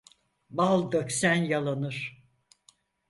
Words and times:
Bal 0.49 0.91
döksen 0.91 1.35
yalanır. 1.35 2.23